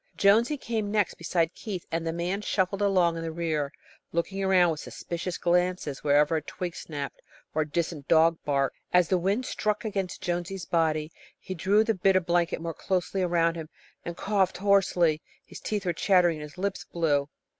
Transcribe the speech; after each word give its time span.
Jonesy 0.17 0.57
came 0.57 0.89
next 0.89 1.13
beside 1.13 1.53
Keith, 1.53 1.85
and 1.91 2.07
the 2.07 2.11
man 2.11 2.41
shuffled 2.41 2.81
along 2.81 3.17
in 3.17 3.21
the 3.21 3.31
rear, 3.31 3.71
looking 4.11 4.43
around 4.43 4.71
with 4.71 4.79
suspicious 4.79 5.37
glances 5.37 6.03
whenever 6.03 6.37
a 6.37 6.41
twig 6.41 6.75
snapped, 6.75 7.21
or 7.53 7.61
a 7.61 7.69
distant 7.69 8.07
dog 8.07 8.39
barked. 8.43 8.77
As 8.91 9.09
the 9.09 9.19
wind 9.19 9.45
struck 9.45 9.85
against 9.85 10.19
Jonesy's 10.23 10.65
body, 10.65 11.11
he 11.37 11.53
drew 11.53 11.83
the 11.83 11.93
bit 11.93 12.15
of 12.15 12.25
blanket 12.25 12.59
more 12.61 12.73
closely 12.73 13.21
around 13.21 13.53
him, 13.53 13.69
and 14.03 14.17
coughed 14.17 14.57
hoarsely. 14.57 15.21
His 15.45 15.59
teeth 15.59 15.85
were 15.85 15.93
chattering 15.93 16.37
and 16.41 16.49
his 16.49 16.57
lips 16.57 16.83
blue. 16.83 17.29